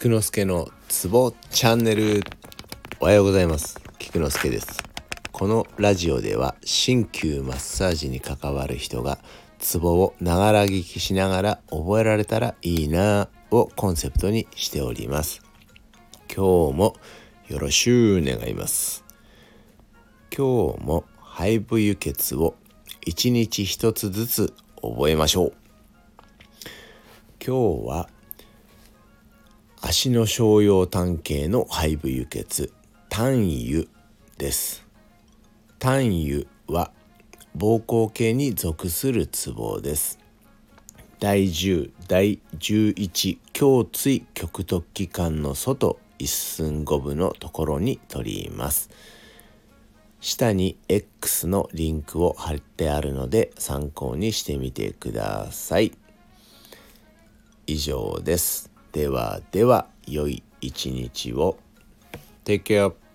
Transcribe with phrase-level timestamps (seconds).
[0.00, 2.20] 菊之助のツボチャンネル。
[3.00, 3.80] おはようございます。
[3.98, 4.80] 菊之助です。
[5.32, 9.18] このラジオでは鍼灸マッサージに関わる人が
[9.58, 15.42] ツボをながら聞きしながら覚えられたらいいなをコンセプトにしております。
[16.32, 16.94] 今日も
[17.48, 19.04] よろしゅう願います。
[20.30, 22.54] 今日も肺部輸血を
[23.04, 25.52] 一日一つずつ覚えましょう。
[27.44, 28.08] 今日は
[29.90, 32.74] 足の小葉単形の肺部輸血
[33.08, 33.86] 単油
[34.36, 34.86] です。
[35.78, 36.92] 単油は
[37.56, 40.18] 膀胱系に属するツボです。
[41.20, 48.90] 第10第11胸椎極突起管の外一寸五分のところに取ります。
[50.20, 55.92] 下に X のリンクを貼ってあるので参考にしてみてください。
[57.66, 58.77] 以上です。
[58.92, 61.58] ではでは良い一日を。
[62.44, 63.07] Take care.